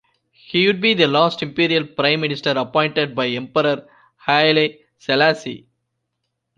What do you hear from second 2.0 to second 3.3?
Minister appointed by